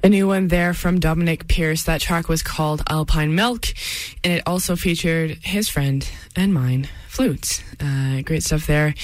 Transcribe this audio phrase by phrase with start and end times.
[0.00, 1.82] A new one there from Dominic Pierce.
[1.82, 3.66] That track was called Alpine Milk,
[4.22, 7.64] and it also featured his friend and mine, Flutes.
[7.80, 8.94] Uh, great stuff there.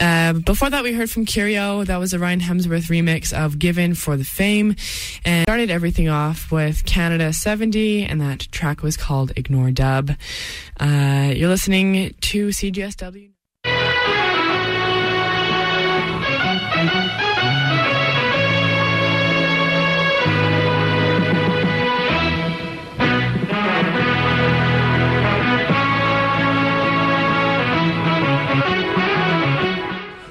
[0.00, 1.84] Uh, before that, we heard from Curio.
[1.84, 4.74] That was a Ryan Hemsworth remix of Given for the Fame,
[5.24, 10.10] and started everything off with Canada 70, and that track was called Ignore Dub.
[10.80, 13.30] Uh, you're listening to CGSW.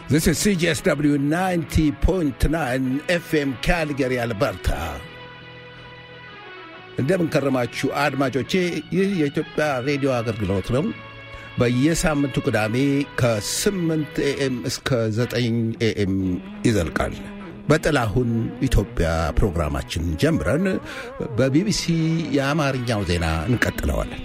[0.09, 2.87] This is CJSW 90.9
[3.23, 4.69] FM ካልገሪ አልበርታ።
[7.01, 8.53] እንደምን ከረማችሁ አድማጮቼ።
[8.95, 10.85] ይህ የኢትዮጵያ ሬዲዮ አገልግሎት ነው።
[11.59, 12.75] በየሳምንቱ ቅዳሜ
[13.21, 13.77] ከ8
[14.29, 16.15] AM እስከ 9 AM
[16.67, 17.15] ይዘልቃል።
[17.69, 18.31] በጥላሁን
[18.67, 19.07] ኢትዮጵያ
[19.39, 20.65] ፕሮግራማችን ጀምረን
[21.39, 21.83] በቢቢሲ
[22.37, 24.23] የአማርኛው ዜና እንቀጥለዋለን።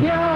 [0.00, 0.27] Yeah.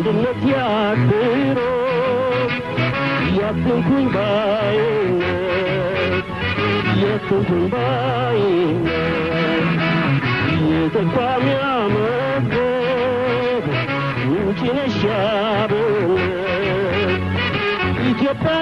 [0.00, 1.58] የአንድነት ያክብሮ
[3.38, 5.36] ያትንኩኝ ባይነት
[7.02, 8.94] ያትንኩኝ ባይነት
[10.70, 13.64] የተቋሚ አመገብ
[14.28, 16.22] ምንጭ ነሽ ያብነት
[18.10, 18.54] ኢትዮጵያ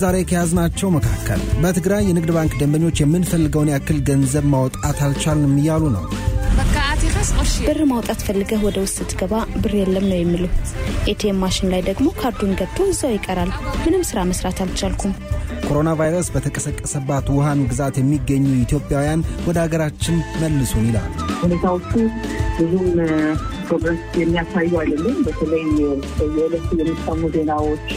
[0.00, 6.04] ለዛሬ ከያዝናቸው መካከል በትግራይ የንግድ ባንክ ደንበኞች የምንፈልገውን ያክል ገንዘብ ማውጣት አልቻልንም እያሉ ነው።
[7.66, 9.32] ብር ማውጣት ፈልገህ ወደ ውስጥ ስትገባ
[9.62, 10.44] ብር የለም ነው የሚሉ።
[11.08, 13.52] ኤቲኤም ማሽን ላይ ደግሞ ካርዱን ገብቶ እዛው ይቀራል።
[13.82, 15.14] ምንም ስራ መስራት አልቻልኩም።
[15.66, 21.90] ኮሮና ቫይረስ በተቀሰቀሰባት ውሃን ግዛት የሚገኙ ኢትዮጵያውያን ወደ ሀገራችን መልሱን ይላሉ። ሁኔታዎቹ
[22.58, 22.86] ብዙም
[23.66, 25.64] progress የሚያሳዩ አይደሉም። በተለይ
[26.36, 27.88] የዕለቱ የሚሰሙ ዜናዎች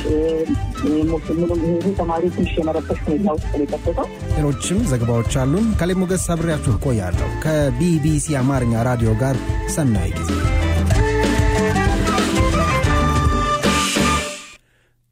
[0.84, 8.38] ይሄ ተማሪ ትንሽ የመረበሽ ሁኔታ ውስጥ የከሰተው። ሌሎችም ዘገባዎች አሉን። ካሌብ ሞገስ አብሬያችሁ እቆያለሁ ከቢቢሲ
[8.42, 9.38] አማርኛ ራዲዮ ጋር
[9.76, 10.32] ሰናይ ጊዜ።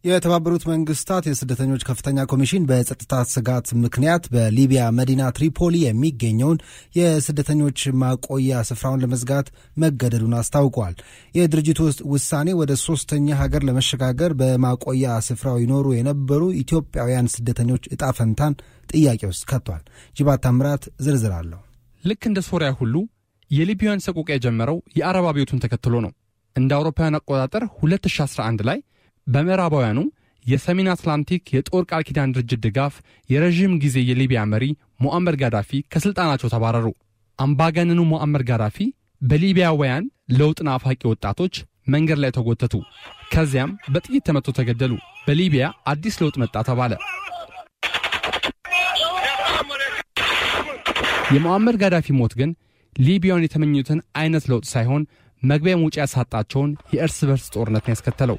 [0.08, 6.60] የተባበሩት መንግስታት የስደተኞች ከፍተኛ ኮሚሽን በጸጥታ ስጋት ምክንያት በሊቢያ መዲና ትሪፖሊ የሚገኘውን
[6.98, 10.96] የስደተኞች ማቆያ ስፍራውን ለመዝጋት መገደዱን አስታውቋል።
[11.36, 11.80] የድርጅቱ
[12.14, 18.56] ውሳኔ ወደ ሶስተኛ ሀገር ለመሸጋገር በማቆያ ስፍራው ይኖሩ የነበሩ ኢትዮጵያውያን ስደተኞች እጣ ፈንታን
[18.92, 19.84] ጥያቄ ውስጥ ከቷል።
[20.18, 21.62] ጅባት ታምራት ዝርዝር አለው።
[22.04, 22.96] ልክ እንደ ሶሪያ ሁሉ
[23.52, 26.14] የሊቢያን ሰቆቃ የጀመረው የአረብ አብዮቱን ተከትሎ ነው።
[26.56, 28.80] እንደ አውሮፓውያን አቆጣጠር 2011 ላይ
[29.28, 30.00] በምዕራባውያኑ
[30.46, 32.94] የሰሜን አትላንቲክ የጦር ቃል ኪዳን ድርጅት ድጋፍ
[33.30, 34.66] የረዥም ጊዜ የሊቢያ መሪ
[35.04, 36.88] ሞአመር ጋዳፊ ከሥልጣናቸው ተባረሩ።
[37.40, 38.78] አምባገነኑ ሞአመር ጋዳፊ
[39.22, 40.06] በሊቢያውያን
[40.38, 41.56] ለውጥ ናፋቂ ወጣቶች
[41.88, 42.74] መንገድ ላይ ተጎተቱ።
[43.32, 44.94] ከዚያም በጥይት ተመቶ ተገደሉ።
[45.28, 46.94] በሊቢያ አዲስ ለውጥ መጣ ተባለ።
[51.32, 52.52] የሞአመር ጋዳፊ ሞት ግን
[52.96, 55.02] ሊቢያውን የተመኙትን አይነት ለውጥ ሳይሆን
[55.42, 58.38] መግቢያ መውጫ ያሳጣቸውን የእርስ በርስ ጦርነትን ያስከተለው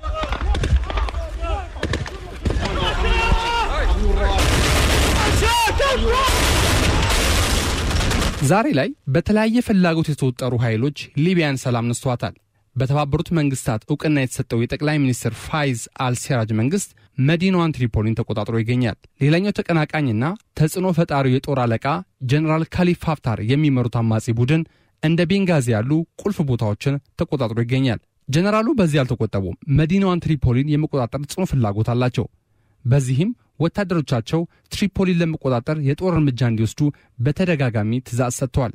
[8.43, 12.35] ዛሬ ላይ በተለያየ ፍላጎት የተወጠሩ ኃይሎች ሊቢያን ሰላም ነስቷታል።
[12.77, 20.25] በተባበሩት መንግስታት እውቅና የተሰጠው የጠቅላይ ሚኒስትር ፋይዝ አልሴራጅ መንግስት መዲናዋን ትሪፖሊን ተቆጣጥሮ ይገኛል። ሌላኛው ተቀናቃኝና
[20.59, 21.87] ተጽዕኖ ፈጣሪው የጦር አለቃ
[22.33, 24.63] ጀኔራል ካሊፍ ሀፍታር የሚመሩት አማጺ ቡድን
[25.03, 25.91] እንደ ቤንጋዚ ያሉ
[26.23, 32.27] ቁልፍ ቦታዎችን ተቆጣጥሮ ይገኛል። ጀነራሉ በዚህ አልተቆጠቡም። መዲናዋን ትሪፖሊን የመቆጣጠር ጽኑ ፍላጎት አላቸው።
[32.85, 34.41] በዚህም ወታደሮቻቸው
[34.73, 36.81] ትሪፖሊን ለመቆጣጠር የጦር እርምጃ እንዲወስዱ
[37.19, 38.75] በተደጋጋሚ ትእዛዝ ሰጥተዋል።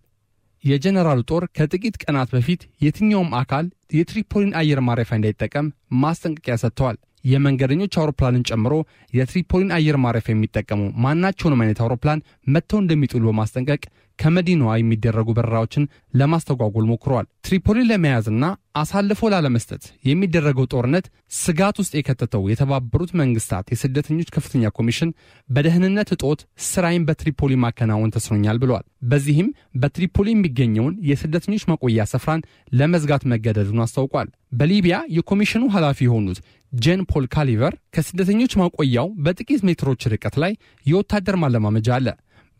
[0.63, 5.67] የጀነራሉ ጦር ከጥቂት ቀናት በፊት የትኛውም አካል የትሪፖሊን አየር ማረፊያ እንዳይጠቀም
[6.03, 8.73] ማስጠንቀቂያ ሰጥተዋል። የመንገደኞች አውሮፕላንን ጨምሮ
[9.13, 13.83] የትሪፖሊን አየር ማረፊያ የሚጠቀሙ ማናቸውንም አይነት አውሮፕላን መጥተው እንደሚጥሉ በማስጠንቀቅ
[14.19, 18.43] ከመዲናዋ የሚደረጉ በረራዎችን ለማስተጓጎል ሞክረዋል። ትሪፖሊን ለመያዝና
[18.75, 21.05] አሳልፎ ላለመስጠት የሚደረገው ጦርነት
[21.37, 25.09] ስጋት ውስጥ የከተተው የተባበሩት መንግስታት የስደተኞች ከፍተኛ ኮሚሽን
[25.49, 33.83] በደህንነት እጦት ስራዬን በትሪፖሊ ማከናወን ተስኖኛል ብለዋል። በዚህም በትሪፖሊ የሚገኘውን የስደተኞች ማቆያ ስፍራን ለመዝጋት መገደዱን
[33.85, 36.39] አስታውቋል። በሊቢያ የኮሚሽኑ ኃላፊ የሆኑት
[36.73, 40.53] ጄን ፖል ካሊቨር ከስደተኞች ማቆያው በጥቂት ሜትሮች ርቀት ላይ
[40.85, 42.07] የወታደር ማለማመጃ አለ።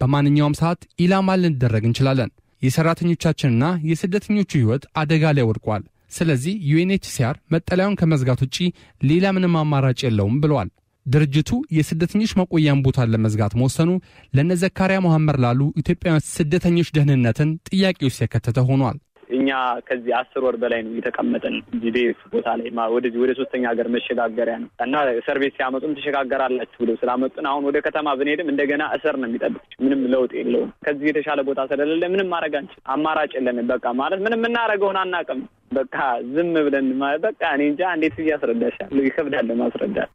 [0.01, 8.41] በማንኛውም ሰዓት ኢላማ ልንደረግ እንችላለን። የሠራተኞቻችንና የስደተኞቹ ሕይወት አደጋ ላይ ወድቋል። ስለዚህ ዩኤንኤችሲአር መጠለያውን ከመዝጋት
[8.45, 8.57] ውጪ
[9.01, 10.69] ሌላ ምንም አማራጭ የለውም ብለዋል።
[11.05, 13.89] ድርጅቱ የስደተኞች መቆያን ቦታን ለመዝጋት መወሰኑ
[14.33, 14.99] ለነ ዘካሪያ
[15.43, 18.97] ላሉ ኢትዮጵያውያን ስደተኞች ደህንነትን ጥያቄ ውስጥ የከተተ ሆኗል።
[19.33, 19.49] እኛ
[19.87, 24.69] ከዚህ አስር ወር በላይ ነው የተቀመጠን GDF ቦታ ላይ ወደዚህ ወደ ሶስተኛ ሀገር መሸጋገሪያ ነው
[24.85, 29.63] እና እስር ቤት ሲያመጡን ትሸጋገራላችሁ ብለው ስላመጡን አሁን ወደ ከተማ ብንሄድም እንደገና እስር ነው የሚጠብቅ።
[29.83, 34.39] ምንም ለውጥ የለውም። ከዚህ የተሻለ ቦታ ስለሌለ ምንም ማድረግ አንችል፣ አማራጭ የለንም። በቃ ማለት ምንም
[34.41, 35.41] የምናደርገውን አናውቅም።
[35.73, 35.97] በቃ
[36.33, 36.87] ዝም ብለን
[37.23, 40.11] በቃ እኔ እንጃ እንዴት እያስረዳሻል፣ ይከብዳል ማስረዳት።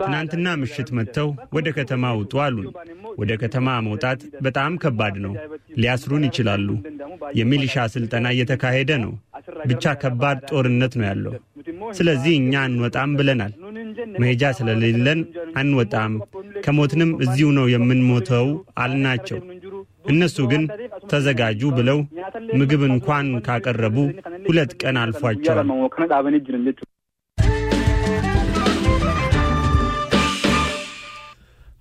[0.00, 2.66] ትናንትና ምሽት መጥተው ወደ ከተማ ውጡ አሉን።
[3.20, 5.32] ወደ ከተማ መውጣት በጣም ከባድ ነው።
[5.78, 6.68] ሊያስሩን ይችላሉ።
[7.38, 9.12] የሚሊሻ ስልጠና እየተካሄደ ነው።
[9.66, 11.34] ብቻ ከባድ ጦርነት ነው ያለው።
[11.92, 13.52] ስለዚህ እኛ አንወጣም ብለናል።
[14.20, 15.20] መሄጃ ስለሌለን
[15.56, 16.12] አንወጣም፣
[16.64, 18.48] ከሞትንም እዚሁ ነው የምንሞተው
[18.82, 19.40] አልናቸው።
[20.08, 20.62] እነሱ ግን
[21.10, 21.98] ተዘጋጁ ብለው
[22.58, 23.96] ምግብ እንኳን ካቀረቡ
[24.48, 25.66] ሁለት ቀን አልፏቸዋል።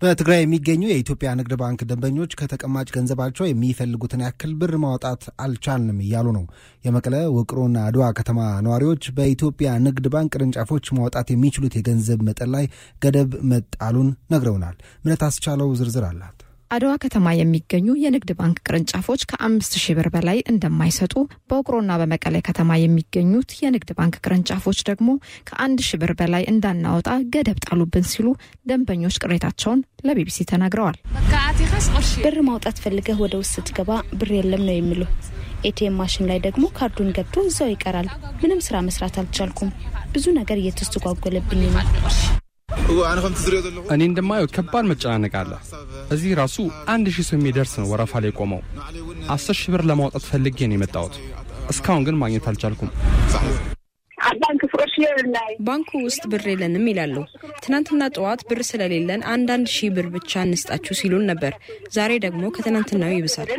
[0.01, 6.44] በትግራይ የሚገኙ የኢትዮጵያ ንግድ ባንክ ደንበኞች ከተቀማጭ ገንዘባቸው የሚፈልጉትን ያክል ብር ማውጣት አልቻልንም እያሉ ነው።
[6.86, 12.68] የመቀለ ውቅሮና አድዋ ከተማ ነዋሪዎች በኢትዮጵያ ንግድ ባንክ ቅርንጫፎች ማውጣት የሚችሉት የገንዘብ መጠን ላይ
[13.01, 14.75] ገደብ መጣሉን ነግረውናል።
[15.06, 16.38] ምነት አስቻለው ዝርዝር አላት።
[16.71, 21.13] አድዋ ከተማ የሚገኙ የንግድ ባንክ ቅርንጫፎች ከአምስት ሺህ ብር በላይ እንደማይሰጡ
[21.50, 25.09] በውቅሮና በመቀሌ ከተማ የሚገኙት የንግድ ባንክ ቅርንጫፎች ደግሞ
[25.50, 28.27] ከአንድ ሺህ ብር በላይ እንዳናወጣ ገደብ ጣሉብን ሲሉ
[28.71, 30.97] ደንበኞች ቅሬታቸውን ለቢቢሲ ተናግረዋል።
[32.25, 35.01] ብር ማውጣት ፈልገህ ወደ ውስጥ ስትገባ ብር የለም ነው የሚሉ
[35.65, 38.09] ኤቲኤም ማሽን ላይ ደግሞ ካርዱን ገብቶ እዛው ይቀራል።
[38.41, 39.71] ምንም ስራ መስራት አልቻልኩም።
[40.13, 41.86] ብዙ ነገር እየተስተጓጎለብኝ ነው።
[43.94, 45.51] እኔ እንደማየው ከባድ መጨናነቅ አለ።
[46.12, 46.58] እዚህ ራሱ
[46.89, 48.62] አንድ ሺህ ሰው የሚደርስ ነው ወረፋ ላይ ቆመው።
[49.29, 51.15] አስር ሺህ ብር ለማውጣት ፈልጌ ነው የመጣሁት።
[51.70, 52.91] እስካሁን ግን ማግኘት አልቻልኩም።
[55.67, 57.15] ባንኩ ውስጥ ብር የለንም ይላሉ።
[57.63, 61.53] ትናንትና ጠዋት ብር ስለሌለን አንዳንድ ሺህ ብር ብቻ እንስጣችሁ ሲሉን ነበር።
[61.95, 63.50] ዛሬ ደግሞ ከትናንትናው ይብሳል።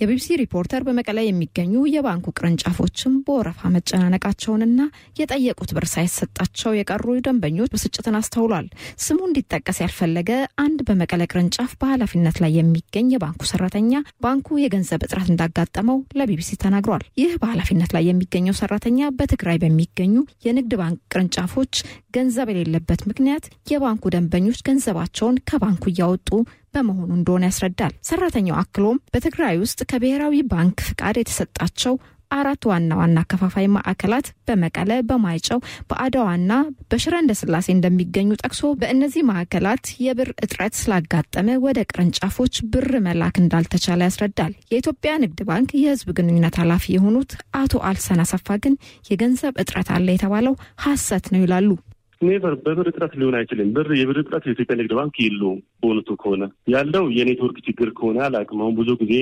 [0.00, 4.80] የቢቢሲ ሪፖርተር በመቀለ የሚገኙ የባንኩ ቅርንጫፎችም በወረፋ መጨናነቃቸውንና
[5.20, 8.66] የጠየቁት ብር ሳይሰጣቸው የቀሩ ደንበኞች ብስጭትን አስተውሏል።
[9.06, 10.30] ስሙ እንዲጠቀስ ያልፈለገ
[10.64, 17.32] አንድ በመቀለ ቅርንጫፍ በኃላፊነት ላይ የሚገኝ የባንኩ ሰራተኛ ባንኩ የገንዘብ እጥረት እንዳጋጠመው ለቢቢሲ ተናግሯል። ይህ
[17.42, 18.84] በኃላፊነት ላይ የሚገኘው ሰራተኛ
[19.18, 20.14] በትግራይ በሚገኙ
[20.44, 21.72] የንግድ ባንክ ቅርንጫፎች
[22.16, 26.28] ገንዘብ የሌለበት ምክንያት የባንኩ ደንበኞች ገንዘባቸውን ከባንኩ እያወጡ
[26.74, 31.94] በመሆኑ እንደሆነ ያስረዳል። ሰራተኛው አክሎም በትግራይ ውስጥ ከብሔራዊ ባንክ ፍቃድ የተሰጣቸው
[32.30, 35.58] አራት ዋና ዋና አከፋፋይ ማዕከላት በመቀለ፣ በማይጨው፣
[35.90, 36.52] በአድዋና
[36.90, 44.54] በሽረ እንዳስላሴ እንደሚገኙ ጠቅሶ በእነዚህ ማዕከላት የብር እጥረት ስላጋጠመ ወደ ቅርንጫፎች ብር መላክ እንዳልተቻለ ያስረዳል።
[44.72, 48.76] የኢትዮጵያ ንግድ ባንክ የሕዝብ ግንኙነት ኃላፊ የሆኑት አቶ አልሰን አሰፋ ግን
[49.10, 50.56] የገንዘብ እጥረት አለ የተባለው
[50.86, 51.70] ሐሰት ነው ይላሉ።
[52.20, 56.42] never በብር እጥረት ሊሆን አይችልም። ብር የብር እጥረት የኢትዮጵያ ንግድ ባንክ የለውም። በእውነቱ ከሆነ
[56.72, 59.14] ያለው የኔትወርክ ችግር ከሆነ አላውቅም። አሁን ብዙ ጊዜ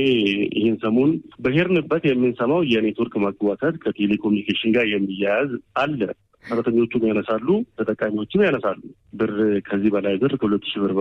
[0.58, 1.10] ይህን ሰሞን
[1.44, 5.50] በሄድንበት የምንሰማው የኔትወርክ መጓተት ከቴሌኮሙኒኬሽን ጋር የሚያያዝ
[5.82, 6.00] አለ።
[6.44, 7.48] ሰራተኞቹም ያነሳሉ፣
[7.78, 8.80] ተጠቃሚዎችም ያነሳሉ።
[9.14, 9.32] ብር
[9.66, 10.92] ከዚህ በላይ ብር ከሁለት ሺህ ብር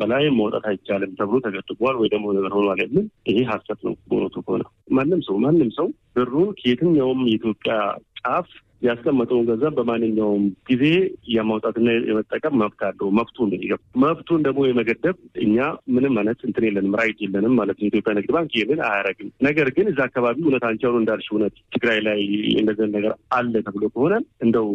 [0.00, 4.64] በላይ ማውጣት አይቻልም ተብሎ ተገድቧል ወይ ደግሞ ነገር ሆኗል የሚል ይሄ ሀሰት ነው። በእውነቱ ከሆነ
[4.92, 7.74] ማንም ሰው ማንም ሰው ብሩን ከየትኛውም የኢትዮጵያ
[8.20, 8.48] ጫፍ
[8.82, 10.84] ያስቀመጠውን ገንዘብ በማንኛውም ጊዜ
[11.32, 15.56] የማውጣትና የመጠቀም መብት አለው። መብቱ ነው። መብቱን ደግሞ የመገደብ እኛ
[15.94, 19.88] ምንም አይነት እንትን የለንም፣ right የለንም ማለት ነው። የኢትዮጵያ ንግድ ባንክ ይህንን አያደርግም። ነገር ግን
[19.92, 22.20] እዛ አካባቢ እውነት አንቺ አሁን እንዳልሽ እውነት ትግራይ ላይ
[22.62, 24.14] እንደዚህ ነገር አለ ተብሎ ከሆነ
[24.46, 24.68] እንደው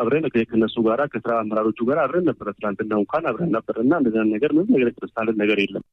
[0.00, 4.50] አብረን ከነሱ ጋራ ከስራ አመራሮቹ ጋር አብረን ነበረ። ትናንትና እንኳን አብረን ነበር እና እንደዚያ ነገር
[4.56, 5.84] ምንም ነገር ነገር የለም።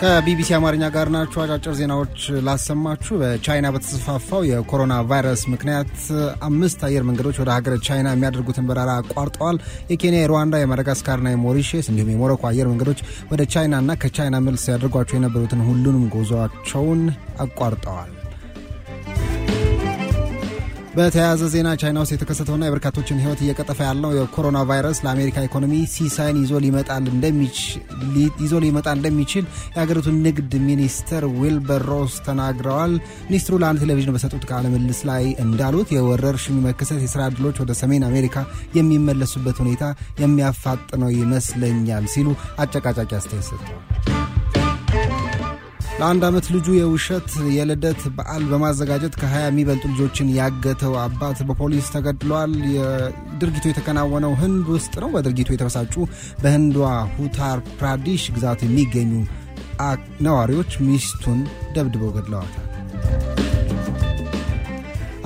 [0.00, 5.92] ከቢቢሲ አማርኛ ጋር ናችሁ። አጫጭር ዜናዎች ላሰማችሁ። በቻይና በተስፋፋው የኮሮና ቫይረስ ምክንያት
[6.48, 9.58] አምስት አየር መንገዶች ወደ ሀገር ቻይና የሚያደርጉትን በረራ አቋርጠዋል።
[9.92, 13.00] የኬንያ፣ የሩዋንዳ፣ የማዳጋስካርና የሞሪሼስ እንዲሁም የሞሮኮ አየር መንገዶች
[13.32, 17.02] ወደ ቻይናና ከቻይና መልስ ያደርጓቸው የነበሩትን ሁሉንም ጉዞቸውን
[17.40, 18.12] አቋርጠዋል።
[20.96, 26.52] በተያያዘ ዜና ቻይና ውስጥ የተከሰተውና የበርካቶችን ሕይወት እየቀጠፈ ያለው የኮሮና ቫይረስ ለአሜሪካ ኢኮኖሚ ሲሳይን ይዞ
[26.64, 26.88] ሊመጣ
[28.96, 32.94] እንደሚችል የሀገሪቱ ንግድ ሚኒስትር ዊልበር ሮስ ተናግረዋል።
[33.28, 38.36] ሚኒስትሩ ለአንድ ቴሌቪዥን በሰጡት ቃለ ምልልስ ላይ እንዳሉት የወረርሽኙ መከሰት የስራ ዕድሎች ወደ ሰሜን አሜሪካ
[38.78, 39.84] የሚመለሱበት ሁኔታ
[40.24, 42.30] የሚያፋጥነው ይመስለኛል ሲሉ
[42.64, 44.15] አጨቃጫቂ አስተያየት ሰጥተዋል።
[45.98, 52.52] ለአንድ ዓመት ልጁ የውሸት የልደት በዓል በማዘጋጀት ከ20 የሚበልጡ ልጆችን ያገተው አባት በፖሊስ ተገድሏል።
[53.40, 55.94] ድርጊቱ የተከናወነው ህንድ ውስጥ ነው። በድርጊቱ የተበሳጩ
[56.42, 56.76] በህንዷ
[57.16, 59.12] ኡታር ፕራዲሽ ግዛት የሚገኙ
[60.26, 61.40] ነዋሪዎች ሚስቱን
[61.74, 62.65] ደብድበው ገድለዋታል።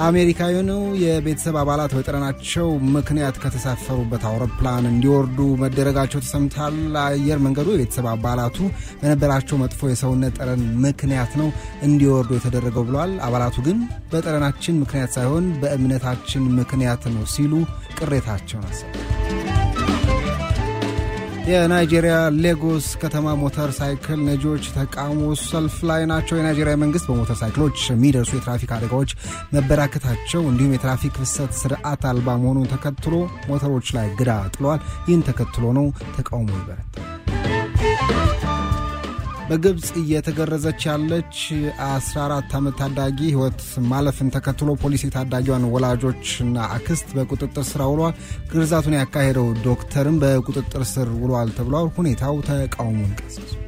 [0.01, 0.71] አሜሪካዊኑ
[1.03, 8.59] የቤተሰብ አባላት በጠረናቸው ምክንያት ከተሳፈሩበት አውሮፕላን እንዲወርዱ መደረጋቸው ተሰምቷል። አየር መንገዱ የቤተሰብ አባላቱ
[9.01, 11.51] በነበራቸው መጥፎ የሰውነት ጠረን ምክንያት ነው
[11.89, 13.81] እንዲወርዱ የተደረገው ብለዋል። አባላቱ ግን
[14.13, 17.53] በጠረናችን ምክንያት ሳይሆን በእምነታችን ምክንያት ነው ሲሉ
[18.01, 19.20] ቅሬታቸውን አሰሙ።
[21.51, 28.31] የናይጄሪያ ሌጎስ ከተማ ሞተር ሳይክል ነጂዎች ተቃውሞ ሰልፍ ላይ ናቸው። የናይጄሪያ መንግስት በሞተር ሳይክሎች የሚደርሱ
[28.37, 29.13] የትራፊክ አደጋዎች
[29.55, 33.15] መበራከታቸው እንዲሁም የትራፊክ ፍሰት ስርዓት አልባ መሆኑን ተከትሎ
[33.51, 35.89] ሞተሮች ላይ እገዳ ጥሏል። ይህን ተከትሎ ነው
[36.19, 38.40] ተቃውሞ ይበረታል።
[39.51, 41.39] በግብፅ እየተገረዘች ያለች
[41.87, 43.61] 14 ዓመት ታዳጊ ህይወት
[43.93, 48.15] ማለፍን ተከትሎ ፖሊስ የታዳጊዋን ወላጆችና አክስት በቁጥጥር ስር አውሏል።
[48.53, 53.60] ግርዛቱን ያካሄደው ዶክተርም በቁጥጥር ስር ውሏል ተብሏል። ሁኔታው ተቃውሞን ቀስቅሷል።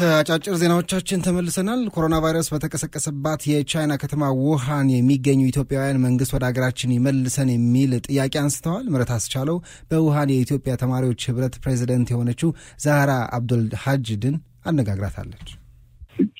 [0.00, 7.48] ከአጫጭር ዜናዎቻችን ተመልሰናል። ኮሮና ቫይረስ በተቀሰቀሰባት የቻይና ከተማ ውሃን የሚገኙ ኢትዮጵያውያን መንግስት ወደ ሀገራችን ይመልሰን
[7.52, 9.56] የሚል ጥያቄ አንስተዋል። ምረት አስቻለው
[9.90, 12.52] በውሃን የኢትዮጵያ ተማሪዎች ህብረት ፕሬዚደንት የሆነችው
[12.84, 15.48] ዛህራ አብዱል ሀጅድን አነጋግራታለች።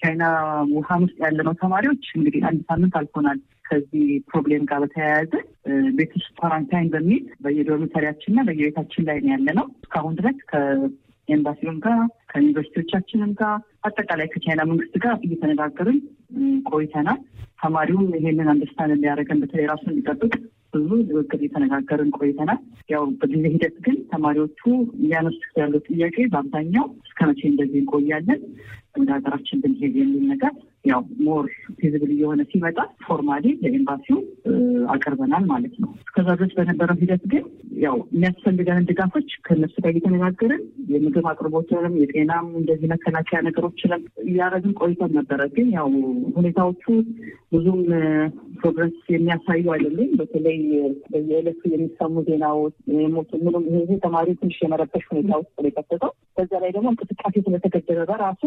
[0.01, 0.25] ቻይና
[0.73, 3.39] ውሃን ውስጥ ያለነው ተማሪዎች እንግዲህ አንድ ሳምንት አልፎናል።
[3.69, 5.33] ከዚህ problem ጋር በተያያዘ
[5.99, 10.41] ቤት ውስጥ quarantine በሚል በየ dormitory ያችንና በየቤታችን ላይ ነው ያለነው እስካሁን ድረስ
[11.29, 11.99] ኤምባሲውም ጋር
[12.31, 15.99] ከዩኒቨርሲቲዎቻችንም ጋር አጠቃላይ ከቻይና መንግስት ጋር እየተነጋገርን
[16.71, 17.21] ቆይተናል።
[17.63, 20.33] ተማሪውም ይሄንን understand እንዲያደርገን በተለይ ራሱን እንዲጠብቅ
[20.75, 24.61] ብዙ ንግግር እየተነጋገርን ቆይተናል። ያው በጊዜ ሂደት ግን ተማሪዎቹ
[25.01, 28.41] እያነሱት ያለው ጥያቄ በአብዛኛው እስከ መቼ እንደዚህ እንቆያለን
[28.95, 30.53] ወደ ሀገራችን ብንሄድ የሚል ነገር
[30.85, 31.47] ያው more
[31.79, 34.19] feasible እየሆነ ሲመጣ formally ለኤምባሲው
[34.95, 37.45] አቅርበናል ማለት ነው። እስከዛ ድረስ በነበረው ሂደት ግን
[37.83, 40.63] ያው የሚያስፈልገንን ድጋፎች ከእነሱ ጋር እየተነጋገርን
[40.93, 45.91] የምግብ አቅርቦትንም የጤናም እንደዚህ መከላከያ ነገሮችንም እያደረግን ቆይተን ነበረ። ግን ያው
[46.39, 46.85] ሁኔታዎቹ
[47.53, 47.83] ብዙም
[48.61, 50.59] progress የሚያሳዩ አይደሉም። በተለይ
[51.13, 52.75] በየዕለቱ የሚሰሙ ዜናዎች
[53.45, 58.43] ምንም ይሄ ተማሪ ትንሽ የመረበሽ ሁኔታ ውስጥ ነው የከተተው። በዛ ላይ ደግሞ እንቅስቃሴ ስለተገደበ በራሱ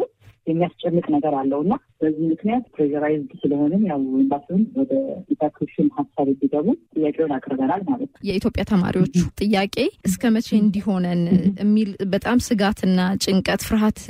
[0.47, 4.91] የሚያስጨንቅ ነገር አለው እና በዚህ ምክንያት pressurized ስለሆንም ያው ኤምባሲውን ወደ
[5.33, 9.75] evacuation ሀሳብ እንዲገቡ ጥያቄውን አቅርበናል ማለት ነው። የኢትዮጵያ ተማሪዎቹ ጥያቄ
[10.09, 11.21] እስከ መቼ እንዲሆነን
[11.63, 14.01] የሚል በጣም ስጋትና ጭንቀት፣ ፍርሃት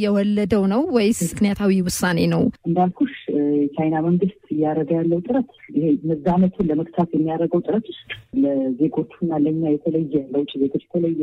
[0.00, 2.42] የወለደው ነው ወይስ ምክንያታዊ ውሳኔ ነው?
[2.68, 3.14] እንዳልኩሽ
[3.58, 8.08] የቻይና መንግስት እያደረገ ያለው ጥረት ይሄ መዛመቱን ለመግታት የሚያደርገው ጥረት ውስጥ
[8.42, 11.22] ለዜጎቹና ለእኛ የተለየ ለውጭ ዜጎች የተለየ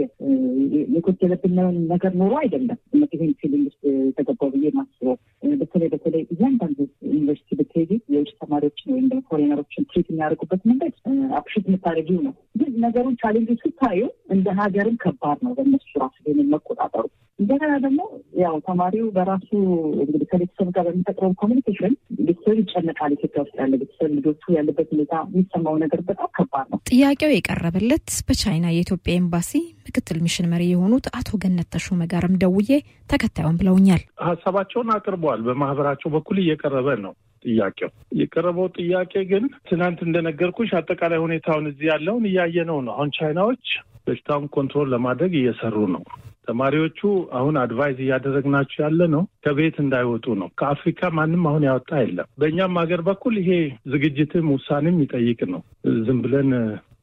[0.96, 1.56] የጎደለብን
[1.92, 2.80] ነገር ኖሮ አይደለም
[3.14, 5.16] ይህን feeling ውስጥ የተገባው ብዬ ማስበው
[5.62, 6.78] በተለይ በተለይ እያንዳንዱ
[7.10, 10.94] ዩኒቨርሲቲ ብትሄጂ የውጭ ተማሪዎችን ወይም ደግሞ foreigner ኦችን treat የሚያደርጉበት መንገድ
[11.40, 14.02] appreciate የምታደርጊው ነው። ግን ነገሩን challenge ስታዩ
[14.36, 17.06] እንደ ሀገርም ከባድ ነው በእነሱ ራሱ ይህንን መቆጣጠሩ።
[17.40, 18.02] እንደገና ደግሞ
[18.42, 19.50] ያው ተማሪው በራሱ
[19.98, 25.76] እንግዲህ ከቤተሰብ ጋር በሚፈጥረው communication ቤተሰብ ይጨነቃል። ኢትዮጵያ ውስጥ ያለ ቤተሰብ ልጆቹ ያለበት ሁኔታ የሚሰማው
[25.84, 29.52] ነገር በጣም ከባድ ነው። ጥያቄው የቀረበለት በቻይና የኢትዮጵያ ኤምባሲ
[29.88, 32.70] ምክትል mission መሪ የሆኑት አቶ ገነት ተሾመ ጋርም ደውዬ
[33.10, 37.14] ተከታዩን ብለውኛል። ሀሳባቸውን አቅርበዋል። በማህበራቸው በኩል እየቀረበ ነው
[37.46, 37.90] ጥያቄው
[38.20, 43.66] የቀረበው ጥያቄ ግን ትናንት እንደነገርኩሽ አጠቃላይ ሁኔታውን እዚህ ያለውን እያየነው ነው። አሁን ቻይናዎች
[44.08, 46.04] በሽታውን control ለማድረግ እየሰሩ ነው።
[46.48, 47.00] ተማሪዎቹ
[47.38, 53.36] አሁን advise እያደረግናቸው ያለነው ከቤት እንዳይወጡ ነው። ከአፍሪካ ማንም አሁን ያወጣ የለም። በእኛም ሀገር በኩል
[53.42, 53.52] ይሄ
[53.94, 55.62] ዝግጅትም ውሳኔም የሚጠይቅ ነው።
[56.06, 56.52] ዝም ብለን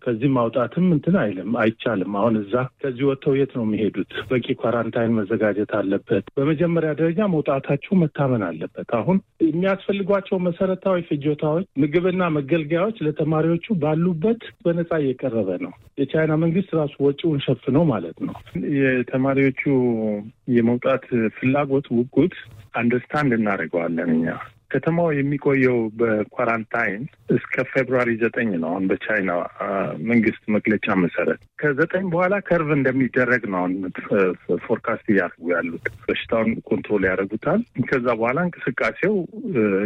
[0.04, 4.10] ከዚህ ማውጣትም እንትን አይልም አይቻልም። አሁን እዛ ከዚህ ወጥተው የት ነው የሚሄዱት?
[4.30, 12.98] በቂ quarantine መዘጋጀት አለበት። በመጀመሪያ ደረጃ መውጣታቸው መታመን አለበት። አሁን የሚያስፈልጓቸው መሰረታዊ ፍጆታዎች፣ ምግብና መገልገያዎች
[13.06, 18.36] ለተማሪዎቹ ባሉበት በነፃ እየቀረበ ነው። የቻይና መንግስት ራሱ ወጪውን ሸፍኖ ማለት ነው።
[18.78, 19.62] የተማሪዎቹ
[20.54, 21.04] የመውጣት
[21.36, 22.34] ፍላጎት ውጉት
[22.74, 24.26] understand እናደርገዋለን እኛ
[24.74, 27.02] ከተማው የሚቆየው በ quarantine
[27.34, 29.30] እስከ February ዘጠኝ ነው። አሁን በቻይና
[30.10, 33.74] መንግስት መግለጫ መሰረት ከዘጠኝ በኋላ curve እንደሚደረግ ነው አሁን
[34.66, 39.16] forecast እያደረጉ ያሉት። በሽታውን control ያደርጉታል። ከዛ በኋላ እንቅስቃሴው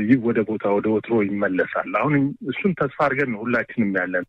[0.08, 2.14] ይህ ወደ ቦታ ወደ ወትሮ ይመለሳል። አሁን
[2.52, 4.26] እሱን ተስፋ አድርገን ሁላችንም ያለን።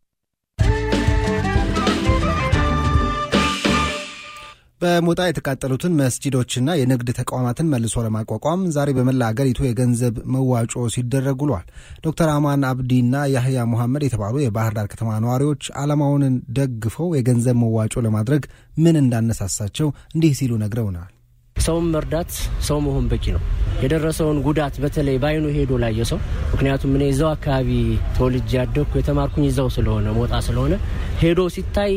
[4.80, 11.66] በሞጣ የተቃጠሉትን መስጂዶችና የንግድ ተቋማትን መልሶ ለማቋቋም ዛሬ በመላ አገሪቱ የገንዘብ መዋጮ ሲደረግ ውሏል።
[12.06, 16.24] ዶክተር አማን አብዲና ያህያ ሙሐመድ የተባሉ የባህር ዳር ከተማ ነዋሪዎች ዓላማውን
[16.58, 18.44] ደግፈው የገንዘብ መዋጮ ለማድረግ
[18.76, 21.10] ምን እንዳነሳሳቸው እንዲህ ሲሉ ነግረውናል።
[21.56, 22.30] ሰውን መርዳት
[22.66, 23.42] ሰው መሆን በቂ ነው።
[23.82, 26.18] የደረሰውን ጉዳት በተለይ በአይኑ ሄዶ ላየ ሰው
[26.52, 27.68] ምክንያቱም እኔ እዛው አካባቢ
[28.16, 30.74] ተወልጄ ያደግኩ የተማርኩኝ እዛው ስለሆነ ሞጣ ስለሆነ
[31.22, 31.94] ሄዶ ሲታይ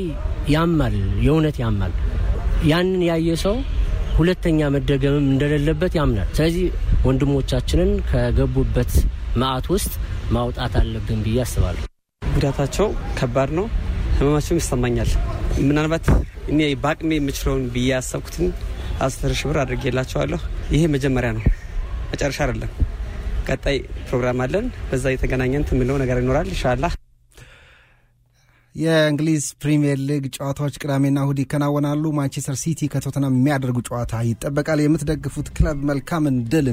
[0.54, 1.94] ያማል፣ የእውነት ያማል።
[2.70, 3.56] ያንን ያየ ሰው
[4.18, 6.66] ሁለተኛ መደገምም እንደሌለበት ያምናል። ስለዚህ
[7.08, 8.92] ወንድሞቻችንን ከገቡበት
[9.42, 9.92] መዓት ውስጥ
[10.32, 11.84] ማውጣት አለብን ብዬ አስባለሁ።
[12.22, 12.88] ጉዳታቸው
[13.20, 13.66] ከባድ ነው።
[14.18, 15.12] ህመማቸውም ይሰማኛል።
[15.64, 16.06] ምናልባት
[16.52, 18.48] እኔ በአቅሜ የምችለውን ብዬ ያሰብኩትን
[19.06, 20.42] አስር ሺህ ብር አድርጌላቸዋለሁ።
[20.74, 21.44] ይሄ መጀመሪያ ነው፣
[22.12, 22.72] መጨረሻ አይደለም።
[23.50, 26.94] ቀጣይ ፕሮግራም አለን። በዛ የተገናኘን የምንለው ነገር ይኖራል ኢንሻላህ።
[28.76, 35.80] የእንግሊዝ ፕሪምየር ሊግ ጨዋታዎች ቅዳሜና እሁድ ይከናወናሉ። ማንቸስተር ሲቲ ከቶተናም የሚያደርጉ ጨዋታ ይጠበቃል። የምትደግፉት ክለብ
[35.92, 36.68] መልካም እድል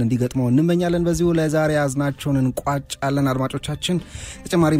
[0.00, 3.98] እንዲገጥመው እንመኛለን። በዚሁ ለዛሬ ያዝናቸውን እንቋጫለን። አድማጮቻችን
[4.44, 4.74] ተጨማሪ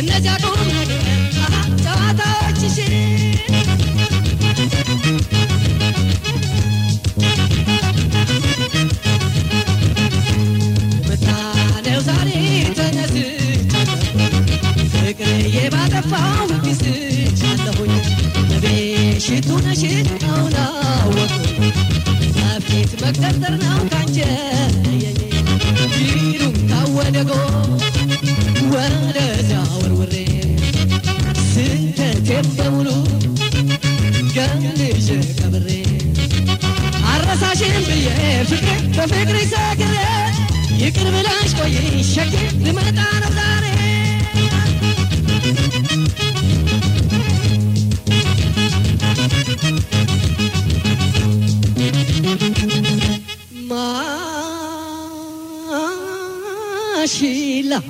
[0.00, 1.02] እነዚያ ቁም ነገር
[1.44, 2.94] አሃ ጨዋታዎችሽን
[11.08, 12.30] ምታነው ዛሬ
[12.78, 14.34] ተነስቻለሁ
[14.92, 17.92] ፍቅርዬ ባጠፋው ኪስቻለሁኝ
[18.50, 19.82] በቤሽቱ ነሽ
[20.28, 21.74] አሁን አወቅኩኝ
[22.38, 24.18] በፊት መቅጠርጠር ነው ካንቺ
[32.40, 32.88] ስንተቴም በሙሉ
[34.34, 35.68] ገልሽ ቀብሬ
[37.10, 38.06] አረሳሽን ብዬ
[38.50, 39.94] ፍቅሬ በፍቅር ሰግሬ
[40.82, 41.76] ይቅር ብላሽ ቆይ
[42.12, 42.32] ሸክ
[42.64, 42.88] ልመጣ
[43.22, 43.64] ነው ዛሬ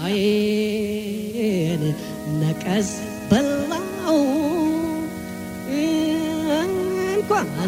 [0.08, 1.82] ማሽላዬን
[2.40, 2.88] ነቀዝ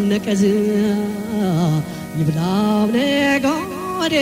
[0.10, 0.42] ነቀዝ
[2.20, 4.16] ይብላው ነጎዴ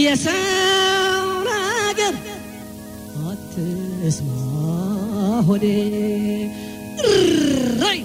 [0.00, 2.14] የሰው ነገር
[3.24, 4.28] አትስማ
[5.48, 5.66] ሆዴ።
[7.82, 7.98] ራይ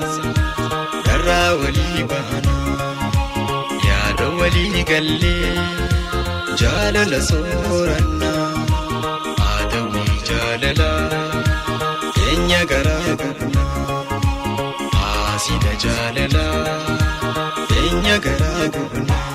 [1.08, 3.10] dharraa walii bahanaa
[3.88, 5.56] yaada walii gallee
[6.62, 8.48] jaalala soorannaa
[9.42, 11.44] haadawii jaalalaa
[12.20, 13.98] keenya garaa gabnaa
[15.00, 16.98] haasida jaalalaa
[17.74, 19.31] keenya garaa gabnaa.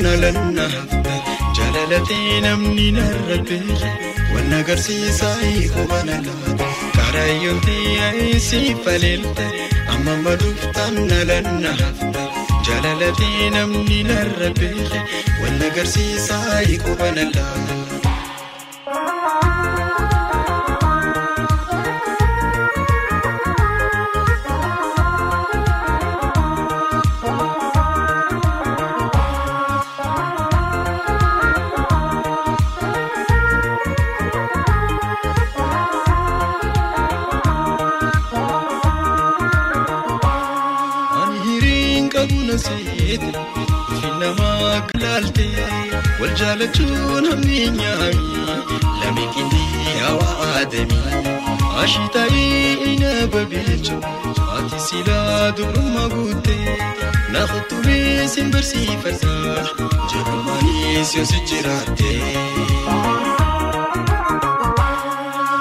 [0.00, 1.14] jaalalaan hafna
[1.56, 3.90] jaalalatee namni narra beela
[4.34, 9.46] waan agarsiisaa eeguu mana laata kaaraayyoo ta'ee siif aleelta
[9.94, 12.24] amma maduftaan jaalalaan hafna
[12.68, 15.00] jaalalatee namni narra beela
[15.42, 17.81] waan agarsiisaa eeguu mana laata.
[46.22, 48.42] wal jaalachuun hamni nyaanyi
[49.00, 50.98] lammi qindeeyi hawaa adeemi
[51.82, 53.96] ashitaa'ee ina babeechu
[54.56, 56.76] ati silaa duruma guutee
[57.36, 59.32] naaf turee siin barsiifata
[60.12, 62.34] jedhumaanis yoo si jiraattee.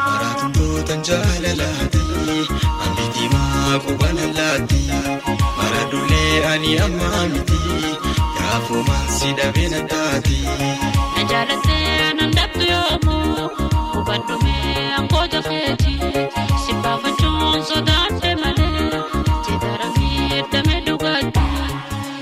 [0.06, 2.40] Maraatundootaan jaalalaatee
[2.86, 5.02] ambiitii maakuu banalaatee
[5.58, 7.60] mara dulee ani ammaa miti.
[8.52, 10.38] Kaafuuma si dhabee na taati.
[11.16, 13.50] Na jaalatee na ndabtu yoomu
[13.94, 15.94] hubadhumee angoota feeti
[16.66, 19.00] si baafachuun sotaan deemalee
[19.46, 21.46] jedharamii eddamee dhugaati.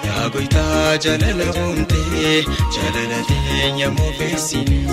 [0.07, 2.35] Yaa goytaa jaalala humtee
[2.75, 4.85] jaalala teenya moofeessinii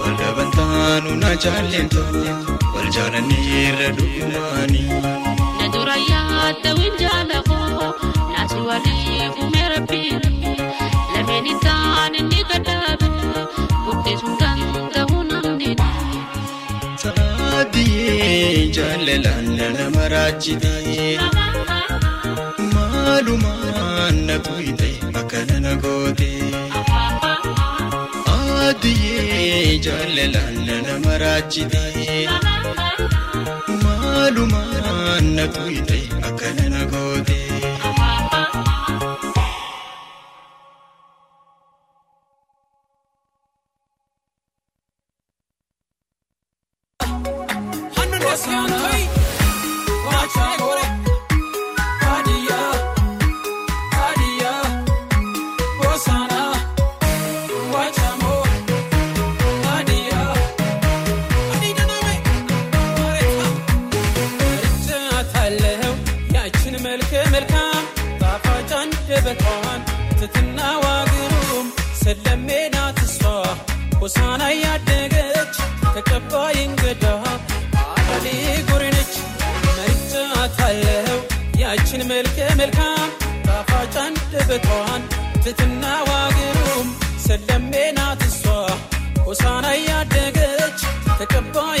[0.00, 2.36] wal dhabantaanu na jaallentoota
[2.74, 5.02] wal jaalanneerra dhugumaanii.
[5.60, 7.94] Natura yaadda winjaala koo
[8.32, 10.22] naati waliif uumee rabbiin.
[11.46, 13.06] gadi ta'an inni gadhaabe
[13.84, 14.58] buddeesuun kan
[14.94, 16.18] ta'uu namni dhaabe.
[17.02, 21.10] Saadiyee jaalalaan lala maraachitee
[22.74, 26.50] maalumaan naquu itee akka nana gootee.
[28.26, 32.20] Saadiyee jaalalaan lala maraachitee
[33.84, 37.35] maalumaan naquu itee akka nana gootee.
[48.44, 48.76] Na
[50.58, 50.86] goote.
[74.00, 75.54] ሆሳና ያደገች
[75.94, 77.04] ተቀባይ እንግዳ
[78.26, 79.12] አዳሌ ጎሬነች
[79.68, 81.18] መርጫታለሁ
[81.62, 83.10] ያችን መልከ መልካም
[83.46, 85.02] ጣፋጭ አንደበቷን
[85.44, 86.08] ትትናዋ
[86.38, 86.88] ግሩም
[87.26, 88.42] ሰለሜ ናት እሷ
[89.26, 90.80] ሆሳና ያደገች
[91.20, 91.80] ተቀባይ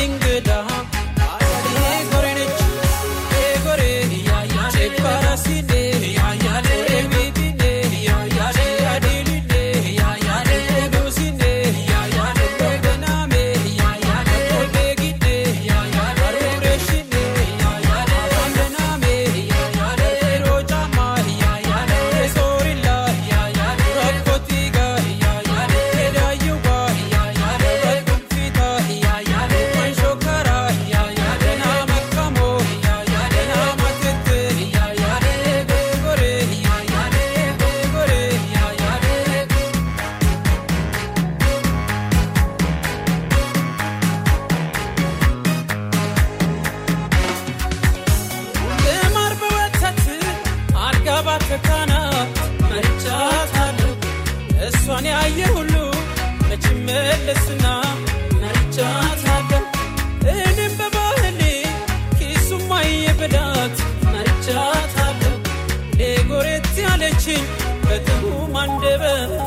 [68.66, 69.45] I'm Mandeva.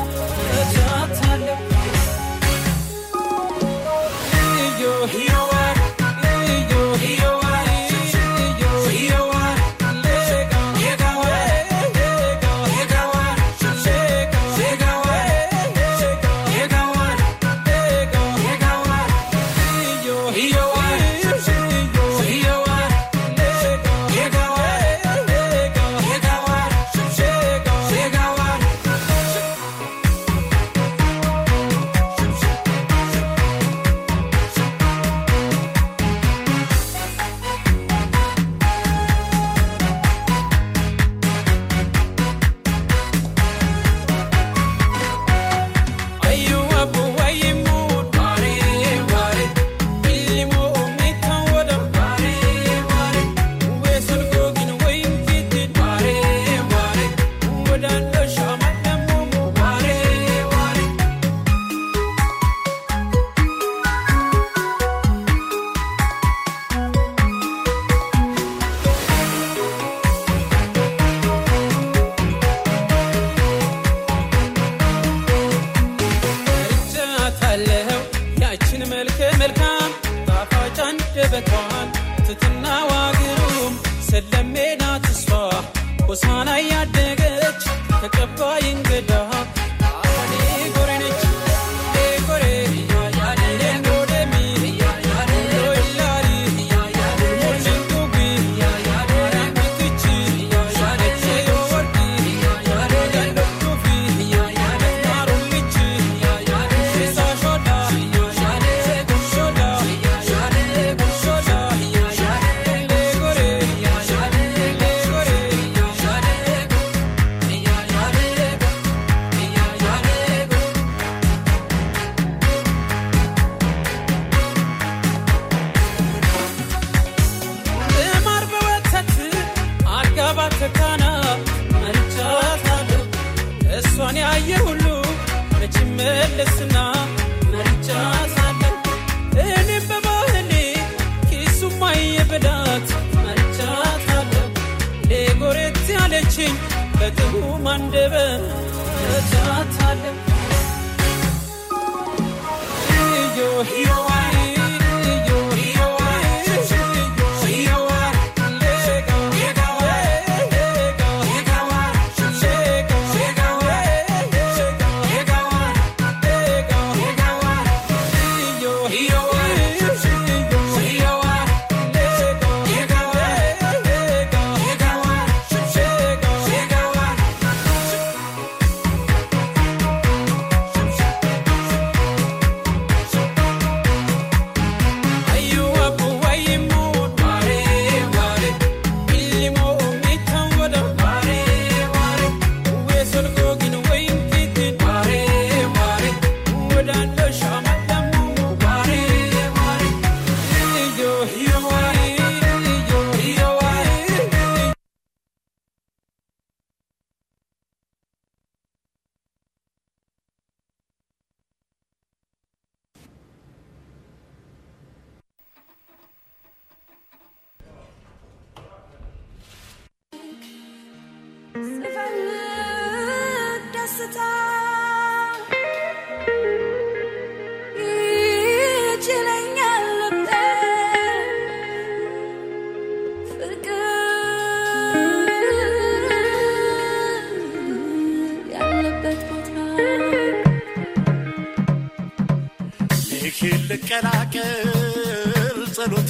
[245.92, 246.02] รู้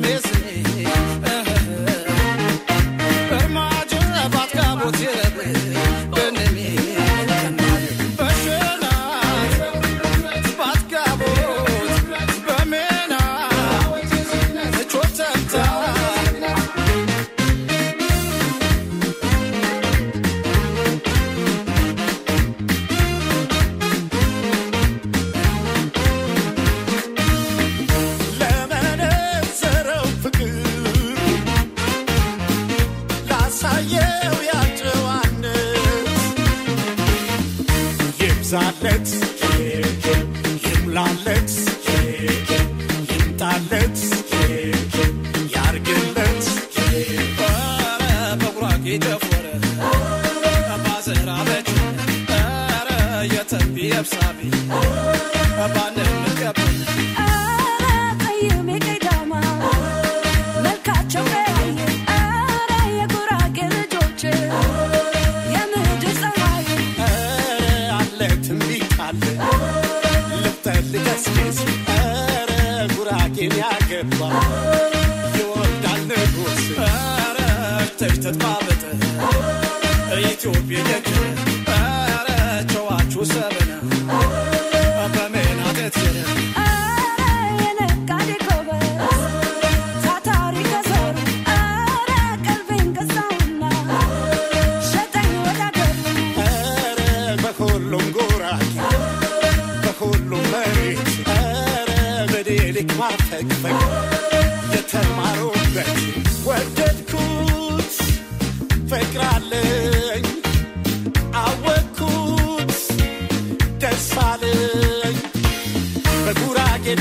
[0.00, 0.33] que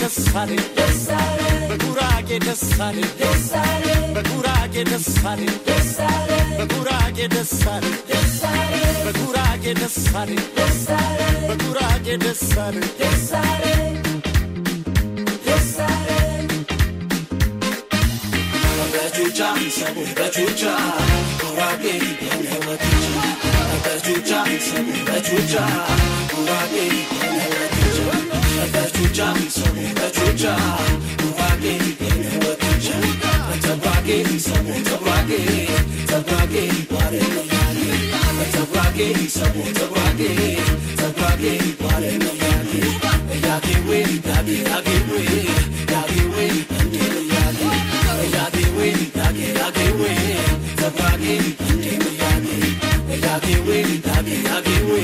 [0.04, 0.51] ደሳሌ
[1.70, 2.97] በጉራጌ ደሳሌ
[4.16, 5.43] በጉራጌ ደሳሌ
[6.58, 7.86] በጉራጌ ደሳሌ
[9.06, 10.32] በጉራጌ ደሳሌ
[11.45, 13.64] በጉራጌ ደሳሌ ደሳሌ
[15.45, 16.10] ደሳሌ
[18.93, 19.39] በቹቻ
[19.78, 20.64] ሰቡ በቹቻ
[21.41, 21.84] ጉራጌ
[22.24, 22.49] የሆነ
[23.86, 24.32] በቹቻ
[24.68, 25.54] ሰቡ በቹቻ
[26.34, 26.76] ጉራጌ
[27.14, 27.72] የሆነ
[28.72, 30.55] Chucha, mi sonita chucha,
[31.18, 32.95] tubake, iwa tucha,
[33.61, 35.68] tabake, mi sonita tabake,
[36.07, 37.88] tabake, iware no yari,
[38.53, 40.30] tabake, mi sonita tabake,
[40.95, 42.80] tabake, iware no yari,
[43.43, 45.22] yakewe, dage, yakewe,
[45.91, 47.68] yakewe, dage no yari,
[48.34, 50.11] yakewe, dage, yakewe,
[50.80, 52.57] tabake, dage no yari,
[53.26, 55.03] yakewe, dage, yakewe,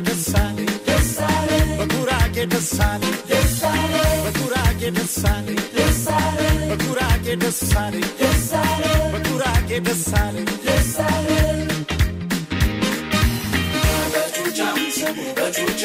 [0.00, 0.58] ደሳሌ
[1.78, 3.02] በጉራጌ ደሳሌ
[4.24, 5.48] በጉራጌ ደሳሌ
[6.70, 7.96] በጉራጌ ደሳሌ
[9.12, 10.36] በጉራጌ ደሳሌ
[15.36, 15.84] በጩጫ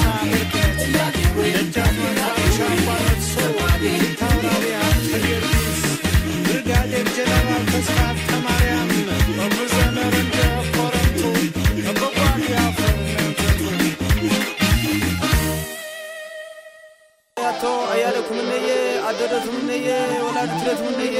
[18.31, 18.69] ትምነየ
[19.07, 19.87] አደረ ትምነየ
[20.25, 21.17] ወላድ ትረ ትምነየ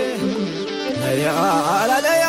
[1.24, 2.28] ያላለ ያ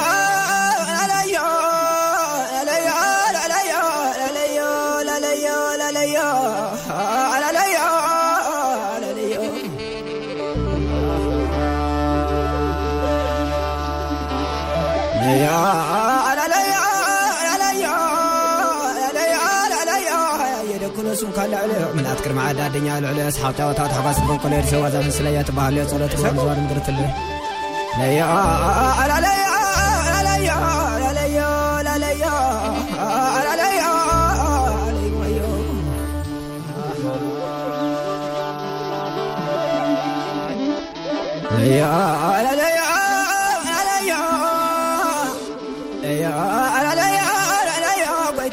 [21.71, 25.83] ልዕሊ ምን ኣትክር መዓዳ ኣደኛ ልዕሊ ኣስሓብታ ወታት ሓጓስ ልቦም ኮነ ድሰዋ ዘብን ስለያ ትባሃልዮ
[25.91, 26.99] ፀሎት ዋ ምዝዋር ምድርትለ
[27.99, 28.21] ለዮ
[29.11, 29.45] ላለዮ
[30.15, 30.51] ላለዮ
[31.05, 31.41] ላለዮ
[31.87, 32.25] ላለዮ
[33.47, 33.85] ላለዮ
[41.63, 41.91] ليا
[42.45, 42.62] لا لا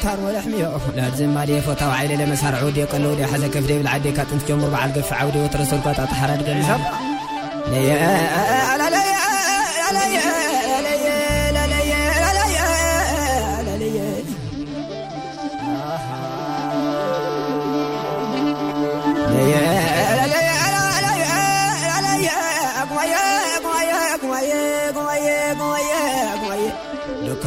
[0.02, 0.52] ሞታር ወለሕሚ
[0.98, 4.70] ላድ ዝማድ ፎታ ዋዓይለ ለመሳር ዑድ የቀለው ደ ሓዘ ከፍ ደብል ዓደ ካብ ጥንቲ ጀምር
[4.74, 6.70] በዓል ገፍ ዓውደ ወትረሰልኳ ጣጥሓራድ ገና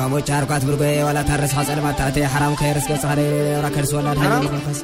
[0.03, 3.11] ካብቦች ኣርኳት ብርጎ ዋላ ታረስኻ ፀልማት ታእተ ሓራም ከይረስገፅኻ
[3.65, 4.79] ረከርስ ወላድ ሃይመንፈስ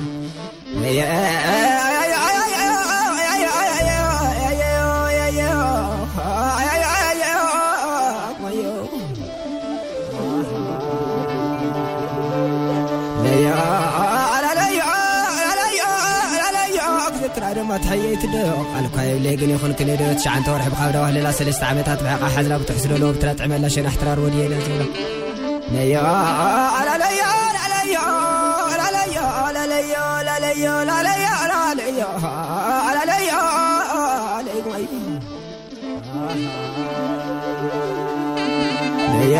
[17.69, 18.37] መንፈስ ለየ ድማ ትሕየይት ዶ
[18.73, 23.03] ቃልኳ የብለ ግን ይኹን ክኔዶ ትሽዓንተ ወርሒ ብካብዳ ዋህሌላ ሰለስተ ዓመታት ብሕቃ ሓዝና ብትሕስ ደሎ
[23.15, 24.83] ብትረጥዕመላ ሸናሕ ትራር ወድየለ ዝብላ
[25.75, 25.95] ነዮ
[26.79, 27.97] አላለዮ አላለዮ
[28.73, 32.01] አላለዮ አላለዮ አላለዮ አላለዮ አላለዮ
[32.89, 33.33] አላለዮ
[34.37, 34.87] አለይጉይ
[39.15, 39.37] ነዮ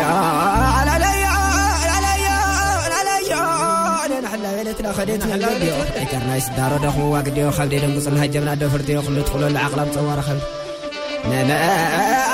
[4.90, 5.74] أخذتنا الفيديو.
[5.96, 10.38] إكرنايس دارو دخو وقديو خلدي دنقصن هجمنا دفر ديو خلو دخلو العقل مصور خل.
[11.30, 11.56] نانا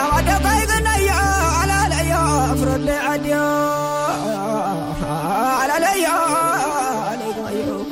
[0.07, 1.13] أود طيق النيا
[1.61, 3.47] على الأيا أفرد لي عديو
[5.61, 6.17] على الأيا
[7.09, 7.87] عليكم أيوب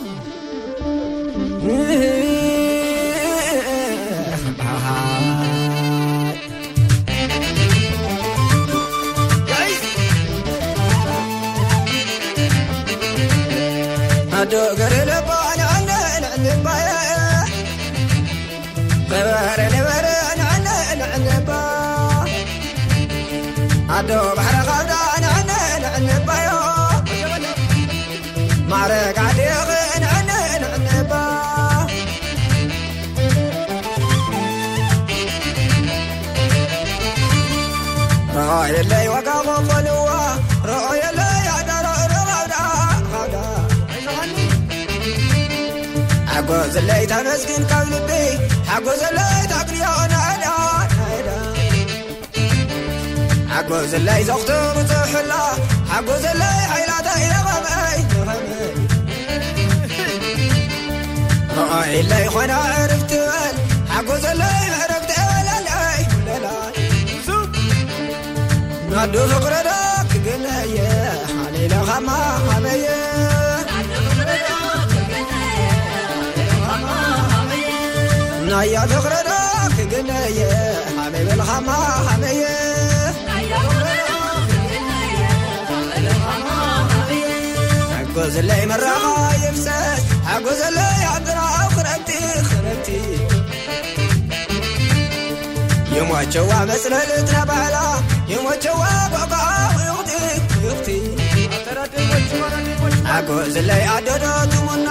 [14.52, 16.66] ዶገር ልቦን ንዕንዕንባ
[19.10, 20.06] ገበር ንበር
[20.40, 21.50] ንዕንዕንዕንባ
[23.96, 24.92] ኣዶ ባሕረ ኻብዳ
[25.24, 26.48] ንዕንዕንዕንባዮ
[28.72, 29.68] ማረግ ዓዲቕ
[30.04, 31.12] ንዕንዕንዕንባ
[38.36, 39.86] ረኻየለይ ወጋቆፈሉ
[46.74, 48.10] ዘለይታ መስግን ካብ ልቢ
[48.70, 50.44] ሓጎ ዘለይታ ኣግንዮ ናዳ
[53.52, 55.32] ሓጎ ዘለይ ዘኽትም ፅውሕላ
[55.90, 57.98] ሓጎ ዘለይ ሓይላታ ኢለኸመይ
[61.98, 63.54] ኢለይ ኮይና ዕርፍ ትበል
[63.92, 66.00] ሓጎ ዘለይ ምዕርፍ ትበለለይ
[68.92, 69.70] ናዱ ፍቕረዶ
[70.10, 70.76] ክግነየ
[71.36, 72.08] ሓሊለኻማ
[72.48, 72.86] ሃበየ
[78.54, 79.30] ናያ ትኽረዳ
[79.76, 80.40] ክግነየ
[80.96, 81.68] ሐመይ በልኻማ
[82.06, 82.42] ሐመየ
[87.92, 89.02] ሓጎዘለይ መራኻ
[89.44, 92.10] የፍሰስ ሓጎዘለይ ኣድራ ኣብ ክረምቲ
[92.48, 92.88] ክረምቲ
[95.96, 97.76] የሟቸዋ መፅለል ትናባህላ
[98.32, 98.82] የሟቸዋ
[99.16, 99.34] ቋቋ
[99.82, 100.10] ይቕቲ
[100.64, 100.88] ይቕቲ
[103.10, 104.88] ሓጎዘለይ ኣደዶ ትሙኖ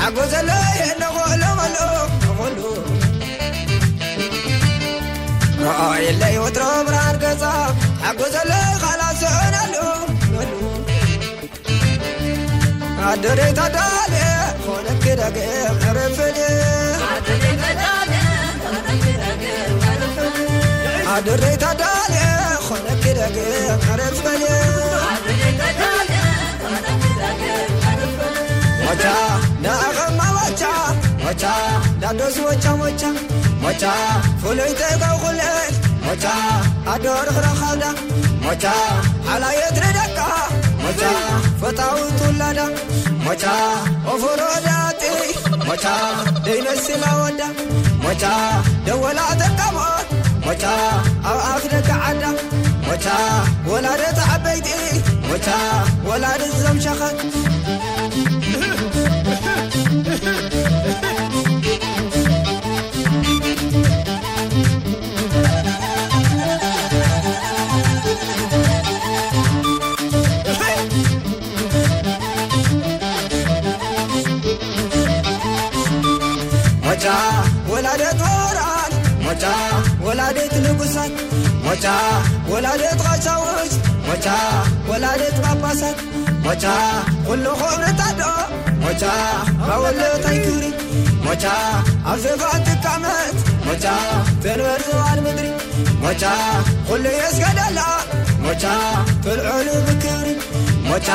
[0.00, 1.92] ሓጎዘለይ እነቆሎመልኦ
[5.64, 7.44] ረአየለይ ወትሮ ብርሃን ገጻ
[8.04, 9.74] ሓጎዘለይ ካላስዕናሉ
[13.10, 14.26] ኣደረይ ታዳልየ
[14.64, 16.38] ኾነ ክደግም ዕርፍል
[21.14, 22.24] ኣደረይ ታዳልየ
[22.66, 24.42] ኾነ ክደግም ዕርፍል
[28.84, 29.04] ሞቻ
[29.64, 30.62] ዳኸማ ሞቻ
[31.24, 31.44] ሞቻ
[32.02, 33.02] ዳዶስ ሞቻ ሞቻ
[33.63, 33.83] ሞቻ
[34.41, 35.73] ፍሉይ ተገውኹልል
[36.05, 36.25] ሞቻ
[36.93, 37.83] ኣዶ ርኽረኻዳ
[38.45, 38.63] ሞቻ
[39.27, 40.17] ሓላየት ንደቃ
[40.83, 41.01] ሞቻ
[41.61, 42.59] ፈታዊት ውላዳ
[43.25, 43.43] ሞቻ
[44.13, 45.03] ኦፍሮ ዳጢ
[45.67, 45.85] ሞቻ
[46.45, 47.41] ደይነስላ ወዳ
[48.05, 48.23] ሞቻ
[48.87, 50.07] ደወላ ተቀሞት
[50.45, 50.63] ሞቻ
[51.29, 52.23] ኣብ ኣፍ ደገ ዓዳ
[52.87, 53.05] ሞቻ
[53.71, 54.69] ወላደት ዓበይቲ
[55.29, 55.47] ሞቻ
[56.09, 57.17] ወላደት ዘምሸኸት
[77.04, 77.16] ሞቻ
[77.70, 78.92] ወላደት ወራት
[79.24, 79.42] ሞቻ
[80.04, 81.12] ወላደት ንጉሳት
[81.64, 81.84] ሞቻ
[82.50, 83.74] ወላደት ቐሳውስት
[84.06, 84.26] ሞቻ
[84.88, 85.98] ወላደት ጳጳሳት
[86.46, 86.64] ሞቻ
[87.26, 88.20] ኩልኹም ንታዶ
[88.84, 89.02] ሞቻ
[89.60, 90.64] ባወሎታይ ክብሪ
[91.26, 91.44] ሞቻ
[92.06, 93.36] ኣብ ዘፋን ትቃመት
[93.66, 93.84] ሞቻ
[94.44, 94.72] ተንበር
[95.26, 95.46] ምድሪ
[96.04, 96.24] ሞቻ
[96.88, 97.80] ኩሉ የስገደላ
[98.46, 98.64] ሞቻ
[99.26, 100.30] ትልዑሉ ብክብሪ
[100.88, 101.10] ሞቻ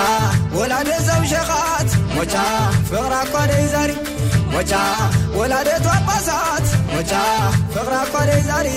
[0.59, 2.35] ወላደት ዘምሸኻት ሞቻ
[2.89, 3.91] ፍቕራ እኳ ደይዛሪ
[4.53, 4.71] ሞቻ
[5.37, 7.11] ወላደት ጳጳሳት ሞቻ
[7.73, 8.67] ፍቕራ እኳ ደይዛሪ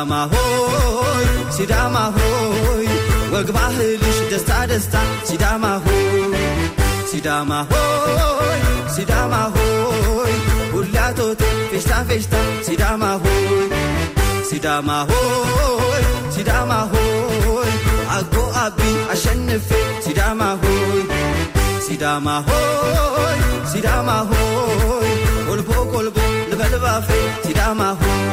[0.00, 1.24] ሲዳማ ሆይ
[1.54, 2.84] ሲዳማ ሆይ
[3.32, 4.94] ወግ ባህልሽ ደስታ ደስታ
[5.28, 6.22] ሲዳማ ሆይ
[7.10, 8.60] ሲዳማ ሆይ
[8.94, 10.32] ሲዳማ ሆይ
[10.72, 11.42] ሁላቶቴ
[11.72, 12.34] ፌሽታ ፌሽታ
[12.68, 13.68] ሲዳማ ሆይ
[14.50, 16.02] ሲዳማ ሆይ
[16.36, 17.70] ሲዳማ ሆይ
[18.16, 18.34] አጎ
[18.64, 18.80] አቢ
[19.14, 19.68] አሸንፌ
[20.06, 21.02] ሲዳማ ሆይ
[21.86, 23.38] ሲዳማ ሆይ
[23.72, 25.10] ሲዳማ ሆይ
[25.48, 26.16] ቆልቦ ቆልቦ
[26.50, 27.08] ልበልባፌ
[27.44, 28.29] ሲዳማ ሆይ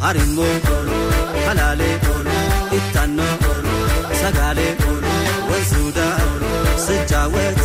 [0.00, 0.54] harimoo
[1.46, 1.94] halaalee
[2.78, 3.34] ittaannoo
[4.22, 4.72] sagaalee
[5.50, 6.16] wansuudaa
[6.86, 7.58] sijaawet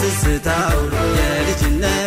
[0.00, 0.72] tisitaa
[1.16, 2.06] yeelichinnee.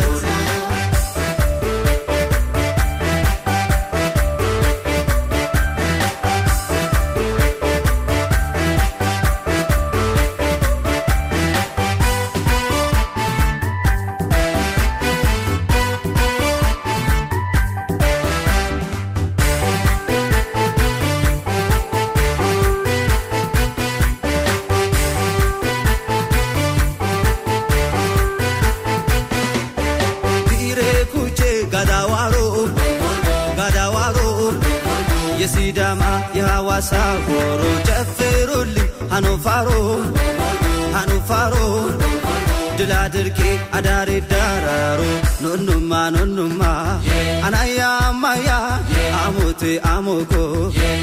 [49.92, 50.34] አሞኮ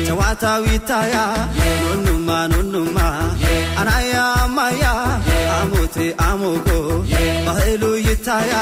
[0.06, 1.14] ጨዋታዊ ታያ
[1.84, 2.98] ኖኑማ ኖኑማ
[3.80, 4.14] አናያ
[4.56, 4.84] ማያ
[5.56, 5.96] አሞቴ
[6.26, 6.68] አሞኮ
[7.46, 8.52] ባህሉ ይታያ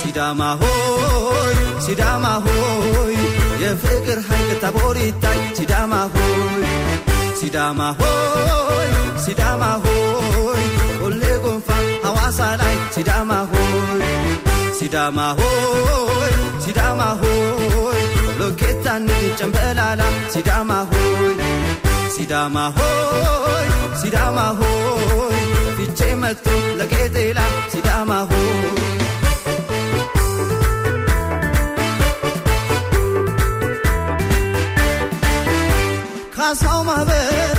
[0.00, 1.56] ሲዳማ ሆይ
[1.86, 3.16] ሲዳማ ሆይ
[3.62, 6.64] የፍቅር ሐይቅ ታቦር ይታይ ሲዳማ ሆይ
[7.40, 8.90] ሲዳማ ሆይ
[9.24, 10.64] ሲዳማ ሆይ
[11.02, 11.68] ሁሌ ጎንፋ
[12.06, 14.02] ሐዋሳ ላይ ሲዳማ ሆይ
[14.78, 16.32] ሲዳማ ሆይ
[16.64, 17.63] ሲዳማ ሆይ
[18.96, 19.06] ሎኬታን
[19.38, 21.32] ጨምበላላ ሲዳማ ሆይ
[22.14, 23.66] ሲዳማ ሆይ
[24.00, 25.38] ሲዳማ ሆይ
[25.76, 26.46] ፊቼ መጥቶ
[26.78, 27.38] ለቄጤላ
[27.72, 28.70] ሲዳማ ሆይ።
[36.36, 37.53] ካሳው ማህበር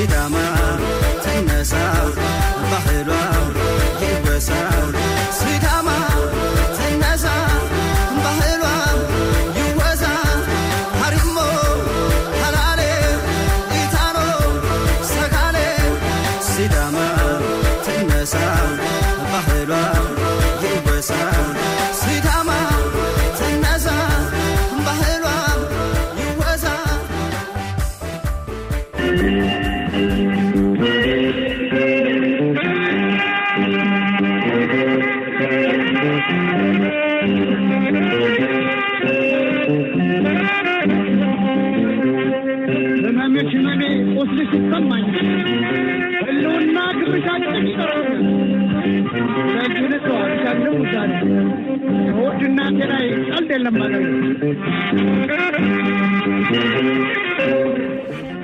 [0.00, 0.44] sidama
[1.24, 2.09] ta'imesaa.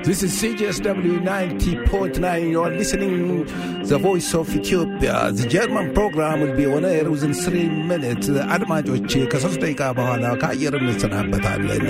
[0.04, 2.50] This is CJSW 90.9.
[2.50, 3.44] You're listening
[3.82, 5.32] the voice of Ethiopia.
[5.32, 8.28] The German program will be on air within three minutes.
[8.56, 11.84] አድማጮቼ ከሶስት ደቂቃ በኋላ ከአየር እንሰናበታለን።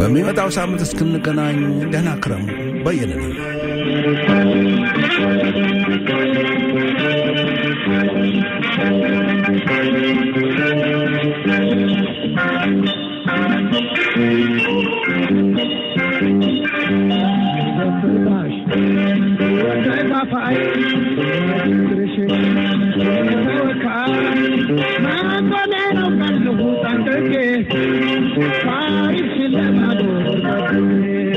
[0.00, 1.58] በሚመጣው ሳምንት እስክንገናኝ
[1.92, 2.46] ደህና ክረሙ።
[2.86, 3.34] በየነ ነኝ።
[27.68, 31.31] Paris, c'est la.